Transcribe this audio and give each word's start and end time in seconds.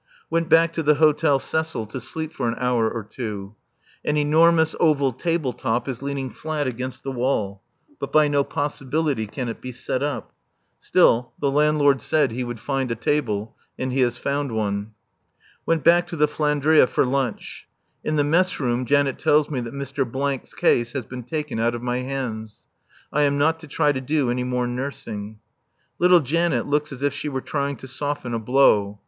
Went 0.31 0.49
back 0.49 0.73
to 0.73 0.81
the 0.81 0.95
Hôtel 0.95 1.39
Cecil 1.39 1.85
to 1.85 1.99
sleep 1.99 2.33
for 2.33 2.47
an 2.47 2.55
hour 2.57 2.89
or 2.89 3.03
two. 3.03 3.53
An 4.03 4.17
enormous 4.17 4.75
oval 4.79 5.13
table 5.13 5.53
top 5.53 5.87
is 5.87 6.01
leaning 6.01 6.31
flat 6.31 6.65
against 6.65 7.03
the 7.03 7.11
wall; 7.11 7.61
but 7.99 8.11
by 8.11 8.27
no 8.27 8.43
possibility 8.43 9.27
can 9.27 9.47
it 9.47 9.61
be 9.61 9.71
set 9.71 10.01
up. 10.01 10.33
Still, 10.79 11.33
the 11.39 11.51
landlord 11.51 12.01
said 12.01 12.31
he 12.31 12.43
would 12.43 12.59
find 12.59 12.89
a 12.89 12.95
table, 12.95 13.55
and 13.77 13.93
he 13.93 13.99
has 13.99 14.17
found 14.17 14.51
one. 14.53 14.95
Went 15.67 15.83
back 15.83 16.07
to 16.07 16.15
the 16.15 16.27
"Flandria" 16.27 16.87
for 16.87 17.05
lunch. 17.05 17.67
In 18.03 18.15
the 18.15 18.23
mess 18.23 18.59
room 18.59 18.85
Janet 18.87 19.19
tells 19.19 19.51
me 19.51 19.59
that 19.59 19.71
Mr. 19.71 20.03
's 20.43 20.55
case 20.55 20.93
has 20.93 21.05
been 21.05 21.21
taken 21.21 21.59
out 21.59 21.75
of 21.75 21.83
my 21.83 21.99
hands. 21.99 22.63
I 23.13 23.21
am 23.21 23.37
not 23.37 23.59
to 23.59 23.67
try 23.67 23.91
to 23.91 24.01
do 24.01 24.31
any 24.31 24.43
more 24.43 24.65
nursing. 24.65 25.37
Little 25.99 26.21
Janet 26.21 26.65
looks 26.65 26.91
as 26.91 27.03
if 27.03 27.13
she 27.13 27.29
were 27.29 27.39
trying 27.41 27.75
to 27.75 27.87
soften 27.87 28.33
a 28.33 28.39
blow. 28.39 28.99